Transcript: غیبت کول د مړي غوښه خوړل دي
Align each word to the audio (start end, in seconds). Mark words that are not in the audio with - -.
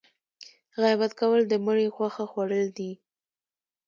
غیبت 0.81 1.11
کول 1.19 1.41
د 1.47 1.53
مړي 1.65 1.87
غوښه 1.95 2.25
خوړل 2.31 2.67
دي 2.77 2.91